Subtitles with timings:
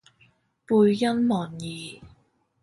[0.65, 2.01] 背恩忘義